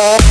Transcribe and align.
Yeah. 0.00 0.29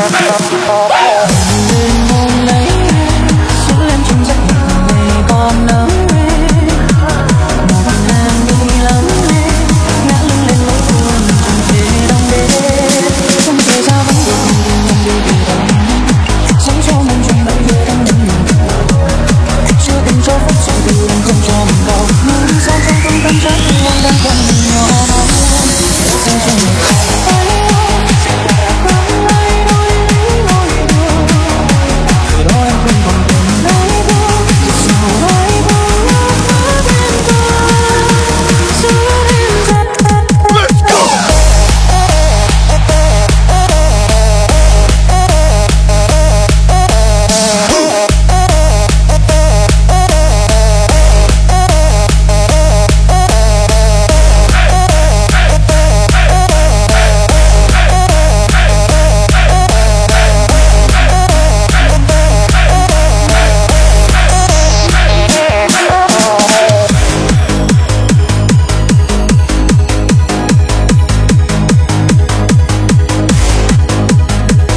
Hey. 0.00 0.49